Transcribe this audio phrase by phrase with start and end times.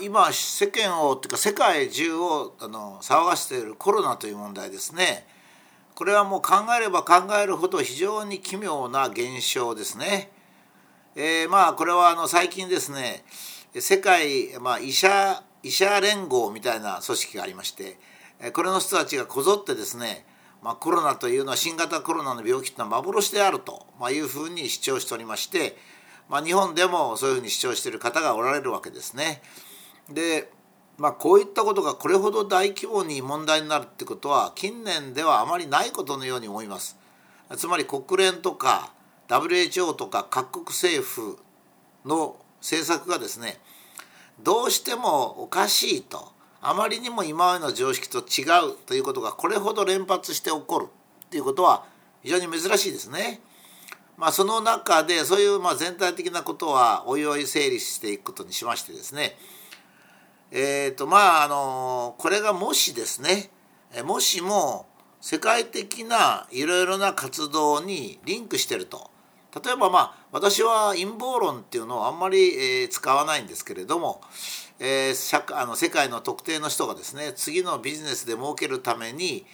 [0.00, 5.26] 今世間をっていうか世界中をあの騒がしているコロナという問題ですね
[5.94, 10.30] これはもう考えれば考えるほど非常に奇妙な現象ですね。
[11.14, 13.24] えー、まあこれはあの最近ですね
[13.74, 17.98] 世界、まあ、医者医者連合みたいな組織がありまして
[18.52, 20.26] これの人たちがこぞってですね、
[20.62, 25.76] まあ、コロナというのは新型コロナの病気というのは幻であるというふうに主張しておりまして、
[26.28, 29.42] まあ、日本でもそういうふうに主張している方がおられるわけですね。
[30.10, 30.50] で
[30.98, 36.96] まあ、こういったことがこれほど大規模に問題になるってことは近年ではあまりないことのように思います。
[37.56, 38.92] つまり国連とか
[39.28, 41.38] WHO とか各国政府
[42.04, 43.58] の政策がですね
[44.42, 50.86] どうしてもおかしいとあまりにも今までの常識と違うということがこれほど連発して起こる
[51.26, 51.84] っていうことは
[52.22, 53.40] 非常に珍しいですね。
[54.16, 59.36] まあ、その中でそういうまあ全体的なことはおいおい整理していくことにしましてですね
[60.54, 63.50] えーとまああのこれがもしですね
[64.04, 64.86] もしも
[65.20, 69.10] 世界的ないろいろな活動にリンクしてると。
[69.64, 72.38] 例えばまあ私は陰謀論っていうのをあんまり、
[72.82, 74.22] えー、使わないんですけれども、
[74.78, 79.44] えー、社あの世界の特定の人がですね次のビジネスで儲けるために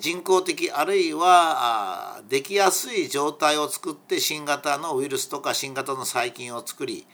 [0.00, 7.06] 人工的あるいはできやすい状態を作って新型のウイルスとか新型の細菌を作り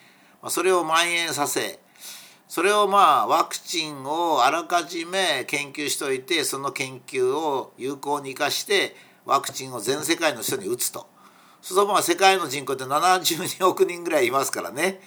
[0.48, 1.78] それを蔓延させ
[2.48, 8.94] それをまあワクチンをあらかじめ研究しておいてその研究を有効に生かして
[9.24, 11.06] ワクチンを全世界の人に打つと。
[11.60, 15.00] そうするとまあ世界の人口って72億人ぐらいいますからね、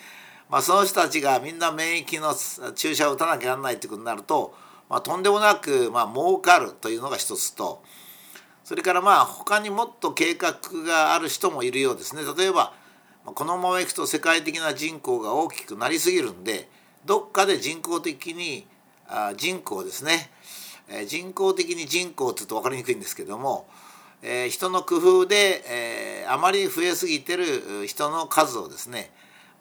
[0.50, 2.36] まあ、その人たちがみんな免疫の
[2.74, 4.54] 注射を打たなきゃならないってことになると、
[4.90, 7.82] まあ、とんでもなくまあ儲かるというのが一つと。
[8.66, 12.24] それからまあ他にもっと計画がある人もいるようですね。
[12.38, 12.74] 例えば
[13.24, 16.70] このままいくと世界的な人口が大きくなりすぎるんで
[17.06, 18.68] どっかで人工的に
[19.08, 20.30] あ人口ですね、
[20.88, 23.68] えー、人工的に人口って言うと分かりにくいんですけども、
[24.22, 29.12] えー、人の工夫で、えー、あまり増えすぎてる人の数をですね、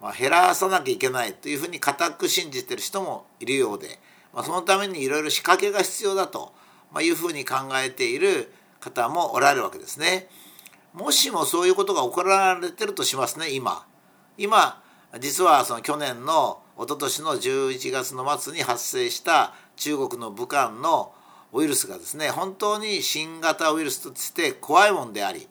[0.01, 3.99] まあ、減らさなきゃいけないというふうに固く信じてる人もいるようで、
[4.35, 6.53] まあ、そのためにいろいろ仕掛けが必要だと
[7.01, 10.29] いうふうに考えている方もおられるわけですね。
[10.93, 13.87] もしもそういうことが行われてるとしますね今。
[14.37, 14.83] 今
[15.21, 21.13] 実はその去年の一昨年の11月の末に発生した中国の武漢の
[21.53, 25.49] ウイルスがですね本当に新型ウイルスとして怖いもんであり、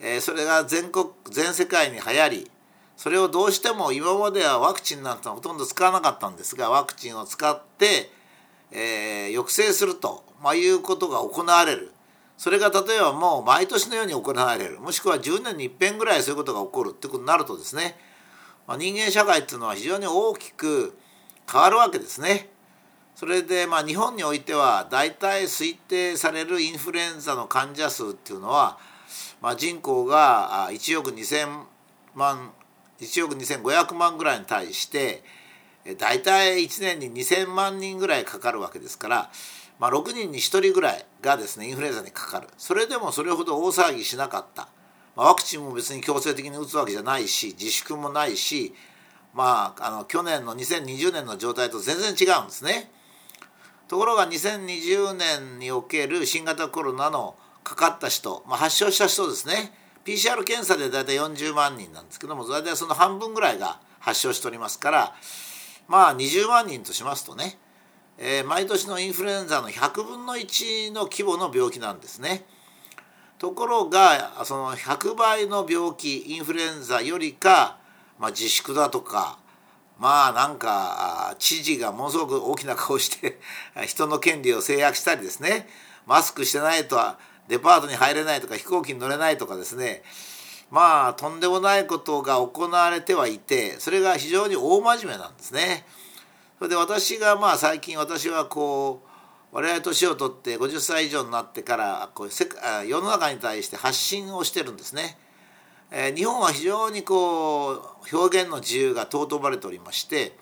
[0.00, 2.50] えそれが全国全世界に流行り
[2.96, 8.10] それをどうしても今まではワクチンなんてほとんど使わなかったんですがワクチンを使って、
[8.72, 11.92] えー、抑制すると、まあ、いうことが行われる。
[12.36, 14.80] それが例えばもう毎年のように行われる。
[14.80, 17.96] もしくは10年にいっぺんぐらいそういうことが起こるってことになるとですね
[18.68, 20.96] まあ、人間社会っていうのは非常に大きく
[21.50, 22.50] 変わるわけですね。
[23.14, 28.78] それでまあ日本においては大体推定されるインフルエンザの患者数っていうのは、
[29.40, 31.64] まあ、人口が1億2,000
[32.14, 32.52] 万
[33.00, 35.24] 1億2,500万ぐらいに対して
[35.98, 39.30] 大体1年に2,000万人ぐらいかかるわけですから、
[39.80, 44.68] まあ、6人に1人ぐらいがですねインフルエンザにかかるそれでもそれほど大騒ぎしなかった
[45.18, 48.72] まあ、ワクチンも別に強制的に打つわけじゃないし自粛もないし、
[49.34, 52.88] まあ、あの去年の2020年の状態と全然違うんですね。
[53.88, 59.72] ところが2020年における新型コロナのかかった人、まあ、発症した人ですね
[60.04, 65.14] PCR 検査で大体40万人なんですけども大体その半分ぐらいが発症しておりますから
[65.88, 67.58] まあ20万人としますとね、
[68.18, 72.44] えー、毎年のインフルエンザの100分の1の規模の病気なんですね。
[73.38, 77.78] ところがその100倍の病気インフルエンザよりか、
[78.18, 79.38] まあ、自粛だとか
[79.98, 83.38] まあなんか知事がものすごく大きな顔して
[83.86, 85.68] 人の権利を制約したりですね
[86.06, 87.18] マスクしてないとは
[87.48, 90.02] デパートに入れないとか飛行機に乗れないとかですね
[90.70, 95.86] まあとんでもないことが行われてはいてそれが非常に大真面目なんですね。
[96.58, 99.07] それで私がまあ最近私はこう
[99.50, 102.46] 我々年を取って50歳以上になってからこう世
[102.86, 105.18] 世の中に対して発信をしてるんですね。
[105.90, 110.36] えー、日本は非常にこう表現の自由が尊ばれておりまして、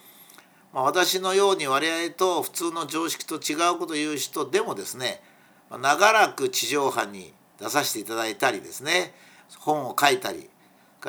[0.73, 5.23] まあ、私のように我々と普通の常識と違うことを言う人でもですね
[5.71, 9.15] 長らく地上波に出させていただいたりですね
[9.61, 10.51] 本を書いたり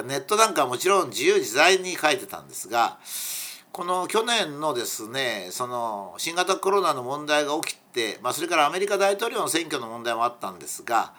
[0.06, 3.00] ネットなんかはもちろん自由自在に書いてたんですが
[3.78, 11.14] この去年のですねその新型コロナの問題が起きて、まあ、それからアメリカ大統領の選挙の問題もあったんですが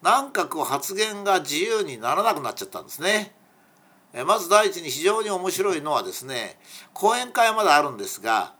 [0.00, 3.34] なんかこう発言が自由にならなくなっちゃったんですね。
[4.26, 6.58] まず第一に非常に面白いのはですね
[6.94, 8.54] 講演会はまだあるんですが、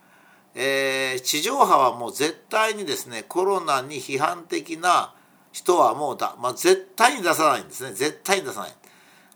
[0.55, 5.15] えー、地上波はもう絶対にですねコロナに批判的な
[5.53, 7.95] 人はもうだ、まあ、絶対に出さないんですね。
[7.95, 8.73] 絶対に出さない。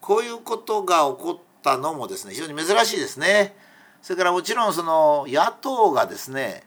[0.02, 3.61] こういうことが起こったのもですね非常に珍しいですね。
[4.02, 6.64] それからもちろんその野党がですね、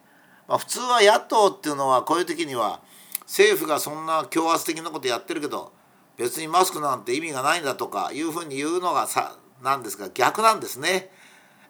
[0.47, 2.79] まあ、普通は野党っていうのはこういう時には
[3.21, 5.73] 政府がそんな強圧的なことやってるけど
[6.17, 11.11] 別にマスクなんて意味がないんだとかいうふうに言うのがさなんですが逆なんですね。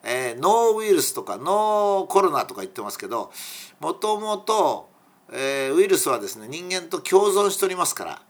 [0.03, 3.31] えー、ノーウイルスとかノーコロナとか言ってますけど
[3.79, 4.87] もともと、
[5.33, 8.21] えウイルスはですね人間と共存しておりますから、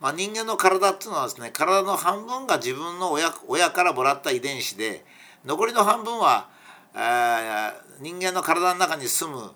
[0.00, 5.04] まあ、人間の体っていうのはですね体の半分が自分の親親からもらった遺伝子で
[5.44, 6.48] 残りの半分は、
[6.92, 9.52] 人間の体の中に住む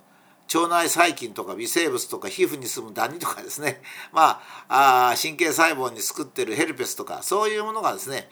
[0.52, 3.82] 腸内細菌とか微生物とか皮膚に住むダニとかですね。
[4.12, 8.30] まああ神経細胞に作ってるヘルペスとかそういうものがですね、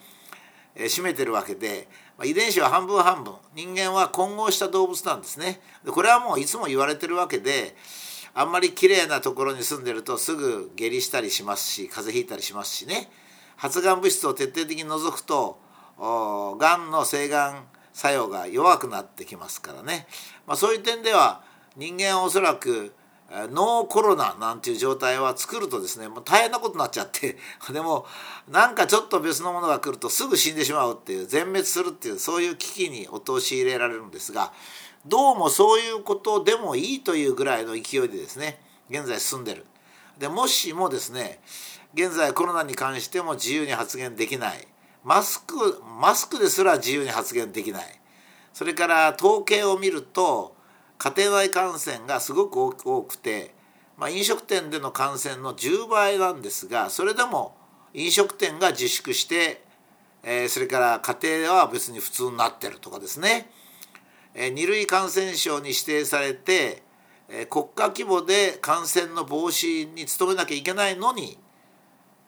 [0.74, 1.88] えー、占めてるわけで、
[2.18, 3.34] まあ、遺伝子は半分半分。
[3.54, 5.60] 人間は混合した動物なんですね。
[5.84, 7.76] でこれはもういつも言われてるわけで
[8.34, 13.10] あんまり綺麗なところに住んでるとすぐ下痢したりしますし風邪ひいたりしますしね。
[13.56, 15.58] 発がん物質を徹底的に除くと
[15.98, 20.06] がんの性がん作用が弱くなってきますからね、
[20.46, 21.42] まあ、そういう点では
[21.76, 22.92] 人間はおそらく
[23.50, 27.38] ノーコロナなんていう状態は作るとですねもう大変なことになっちゃって
[27.72, 28.06] でも
[28.48, 34.52] なんかちょっと別のものが来るとすぐ死んでしまうっていう全滅するっていうそういう危機に陥れられるんですが
[35.06, 38.60] どうもそういうことでもいいというぐらいの勢いでですね
[38.90, 39.64] 現在進んでる。
[40.18, 41.40] でもしもですね
[41.94, 44.68] 現在コロナに関しても自由に発言できない
[45.04, 47.84] マスクマスクですら自由に発言できない。
[48.52, 50.54] それから統計を見ると
[50.98, 52.56] 家庭内感染がすごく
[52.86, 53.54] 多くて、
[53.96, 57.56] まあ、飲食店での感染の10倍なんですがそれでも
[57.94, 59.64] 飲食店が自粛して、
[60.22, 63.50] えー、それから家庭は別に普通になってるとかですね、
[64.34, 66.82] えー、2類感染症に指定されて、
[67.28, 71.38] えー、国家規模で感染の防止に努めなきゃいけないのに、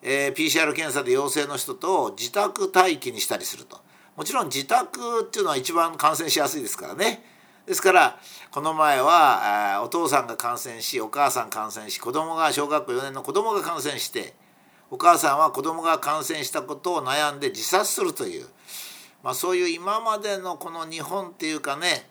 [0.07, 3.81] えー、PCR 検査で陽性の人と自宅待機にしたりすると
[4.17, 7.25] もちろん自宅っていうのは一番感染しやすいですからね。
[7.67, 8.21] ですから
[8.51, 14.35] この前はお父さんが感染しお母さん感染し子供が小学校4年の子供が感染して
[14.91, 18.47] お母さんは子供が感染したことを悩んで自殺するという、
[19.23, 22.07] まあ、そういう今までのこの日本っていうかね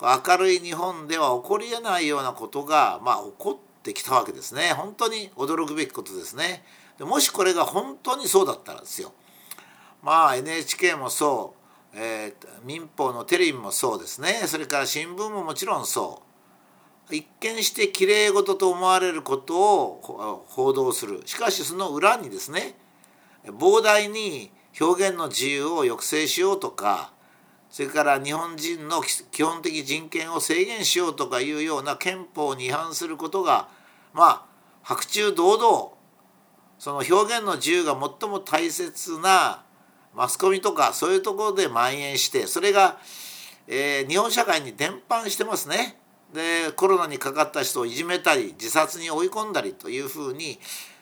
[0.00, 6.62] 明るい日本では起こりえないようなことが、まあ、起こってきたわけですね本当に驚くべきことですね。
[6.98, 9.12] でもしこれが本当にそうだったらですよ。
[10.02, 11.58] まあ NHK もそう。
[11.94, 14.42] えー、民法のテレビもそうですね。
[14.46, 16.22] それから新聞ももちろんそ
[17.10, 17.14] う。
[17.14, 21.22] 一見してきれい事と思われることを報道する。
[21.24, 22.74] しかしその裏にですね
[23.44, 27.12] 膨大に表現の自由を抑制しようとか
[27.70, 33.68] それから日本人の基本的人権を制限しようとかいうような憲法に違反することが
[34.12, 34.46] まあ
[34.82, 35.97] 白昼堂々
[36.78, 39.62] その表現の自由が最も大切な
[40.14, 42.98] マスコミとかそういうところで蔓延してそれが、
[43.66, 45.98] えー、日本社会に伝播してますね。
[46.32, 50.58] でコロナにかかった人をいじめたり自殺に追い込んだりというふうに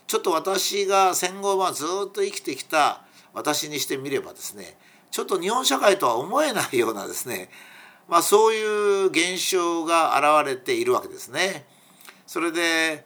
[0.06, 3.02] ちょっと私が戦後はずっと生きてきた
[3.34, 4.76] 私にしてみればですね
[5.10, 7.48] ちょっと日本社会とは思えないようなですね
[8.08, 11.66] まあそういう現象が現れているわけですね。
[12.26, 13.04] それで、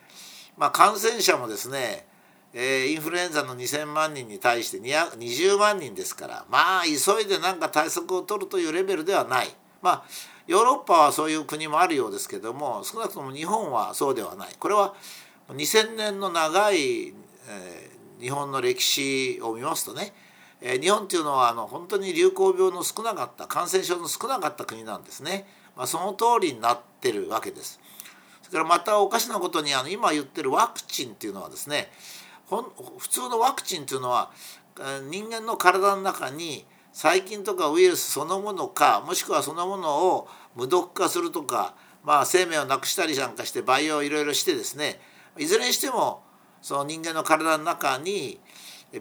[0.56, 2.06] まあ、感染者もですね
[2.52, 9.48] えー、インフルエンザの2,000万人に対して20万人ですからまあ急いで何か対策を取るというレベルではない。
[9.82, 10.04] まあ
[10.46, 14.48] ヨーロッパはそういう国もあるようですけども少なくとも日本はそうではない。
[14.58, 14.94] これは
[15.48, 20.12] 2,000年の長い、えー、日本の歴史を見ますとね、
[20.60, 27.80] えー、日本っていうのはあの本当に流行病の少なかった感染症の少なかった国なんですね、まあ、その通りになってるわけです。
[28.42, 31.92] それからまたおかしなことにあの今言ってるワクチンっていうのはですね
[32.50, 32.64] ほん
[32.98, 34.32] 普通のワクチンというのは
[35.08, 45.00] 人間の体の中に細菌とかウイルスそのものかもしくはそのものを無毒化するとか、まあ、生命をなくしたりなんかして培養いろいろしてですね
[45.38, 46.22] いずれにしても
[46.60, 48.40] その人間の体の中に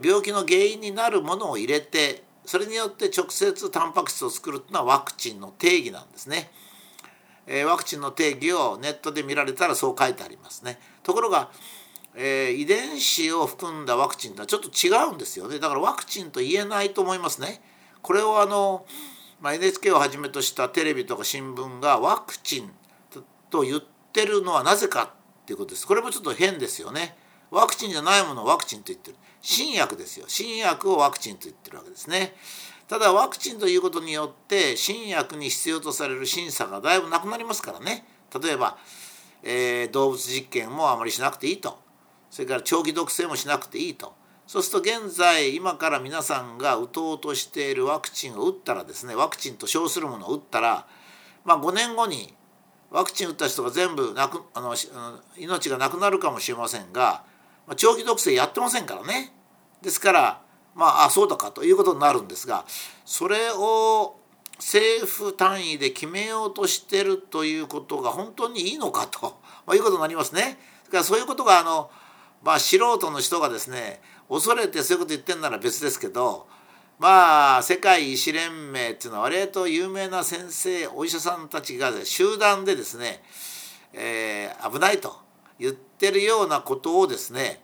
[0.04, 6.52] 病気の原因になるものを入れてそれによって直接タンパク質を作るっていうのはワクチンの定義なんですね。
[7.46, 10.80] えワクチンの定義をネットで見られたらそう書いてありますね。
[11.04, 11.52] ところが
[12.16, 17.62] えー、遺伝子を含んだワクチンとはちょっと違うんですよねだからワクチンと言えないと思いますね。
[18.02, 18.86] これをあの、
[19.42, 22.72] まあ、NHK をはじめとしたテレビとか新聞がワクチン
[23.50, 27.16] と言ってるのはなぜかっていうことですこれもちょっと変ですよね。
[27.52, 32.36] ワクチンじゃないものをワクチンと言ってる新薬ですよ新薬をワクチンと言ってるわけですね。
[32.90, 38.04] ただワクチンということによって新薬に必要とされる審査がだいぶなくなりますからね
[38.42, 38.80] 例えば、
[39.44, 41.78] えー、動物実験もあまりしなくていいと
[42.30, 44.14] それから長期毒性もしなくていいと
[44.48, 50.88] そうすると現在今から皆さんが打とうとしているワクチンを打ったらですねワクチンと称するものを打ったら、
[51.46, 52.34] まあ、5年後に
[52.90, 54.76] ワクチン打った人が全部なくあの
[55.38, 57.24] 命がなくなるかもしれませんが、
[57.68, 59.34] まあ、長期毒性やってませんからね
[59.82, 60.42] ですから
[60.76, 62.66] まああそうだかということになるんですが
[63.06, 64.20] それを
[64.60, 70.60] 政府単位で決めようとしてるということが本当にいいのかと、まあ、いうことになりますね。
[70.86, 71.90] だからそういうことがあの、
[72.44, 76.48] まあ、素人の人がですね恐れてそういうこと言ってんなら別ですけど
[77.00, 83.22] まあ世界医師連盟っていうのは割と有名な先生お医者さんたちが集団でですね、
[83.94, 85.18] えー、危ないと
[85.58, 87.62] 言ってるようなことをですね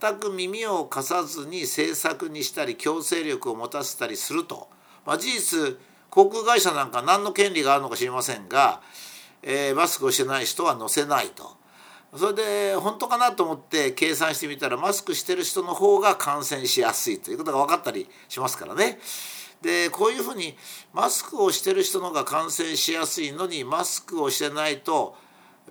[0.00, 4.68] 全く耳を貸さずに政策にしたり強制力を持たせたりすると、
[5.04, 5.78] まあ、事実
[6.10, 8.80] 航空会社なんか何の権利があるのか知りませんが、
[9.42, 11.56] えー、マスクをしてない人は乗せないと。
[12.16, 18.98] それで本当かなと思って計算してみたらマスクしてる人の方が感染しやすいということが分かったりしますからね。
[19.62, 20.56] でこういうふうに
[20.92, 25.16] マスクをしてる人の方が感染しやすいのにマスクをしてないと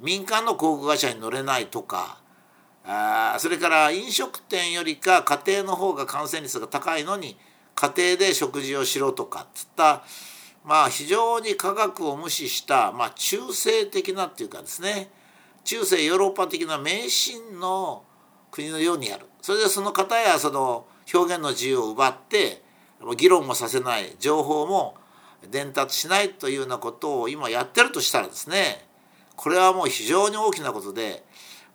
[0.02, 2.20] 民間の航空会社に乗れないとか
[2.86, 7.38] あそれから飲食店よりか家庭の方が感染率が高いのに
[7.76, 10.04] 家庭で食事をしろとかっつった
[10.64, 15.10] まあ非常に科学を無視した、まあ、中性的なっていうかですね
[15.66, 18.04] 中世ヨーロッパ的な迷信の
[18.52, 22.62] 国のようにやるそれでその方やその表現の自由を奪って
[23.18, 24.96] 議論もさせない情報も
[25.52, 28.86] 伝達しないというようなことを今やってるとしたらですね
[29.36, 31.24] これはもう非常に大きなことで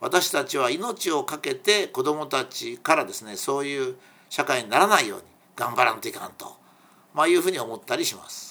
[0.01, 3.97] 私たちは命を懸けて子どもたちからですねそういう
[4.31, 5.25] 社会にならないように
[5.57, 6.57] 頑張らんといかんと、
[7.13, 8.50] まあ、いうふうに思ったりします。